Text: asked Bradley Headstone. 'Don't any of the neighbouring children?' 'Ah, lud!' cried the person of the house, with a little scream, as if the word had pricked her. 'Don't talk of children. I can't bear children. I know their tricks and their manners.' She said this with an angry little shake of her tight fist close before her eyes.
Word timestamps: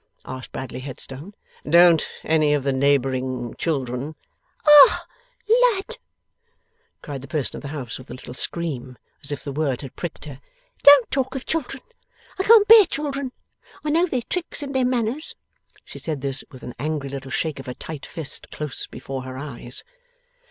asked 0.25 0.51
Bradley 0.51 0.79
Headstone. 0.79 1.35
'Don't 1.63 2.09
any 2.23 2.55
of 2.55 2.63
the 2.63 2.73
neighbouring 2.73 3.53
children?' 3.59 4.15
'Ah, 4.67 5.05
lud!' 5.75 5.99
cried 7.03 7.21
the 7.21 7.27
person 7.27 7.57
of 7.57 7.61
the 7.61 7.67
house, 7.67 7.99
with 7.99 8.09
a 8.09 8.15
little 8.15 8.33
scream, 8.33 8.97
as 9.23 9.31
if 9.31 9.43
the 9.43 9.51
word 9.51 9.81
had 9.81 9.95
pricked 9.95 10.25
her. 10.25 10.41
'Don't 10.81 11.11
talk 11.11 11.35
of 11.35 11.45
children. 11.45 11.83
I 12.39 12.43
can't 12.45 12.67
bear 12.67 12.87
children. 12.87 13.31
I 13.83 13.91
know 13.91 14.07
their 14.07 14.23
tricks 14.27 14.63
and 14.63 14.73
their 14.73 14.85
manners.' 14.85 15.35
She 15.85 15.99
said 15.99 16.21
this 16.21 16.43
with 16.49 16.63
an 16.63 16.73
angry 16.79 17.09
little 17.09 17.29
shake 17.29 17.59
of 17.59 17.67
her 17.67 17.75
tight 17.75 18.03
fist 18.07 18.49
close 18.49 18.87
before 18.87 19.21
her 19.21 19.37
eyes. 19.37 19.83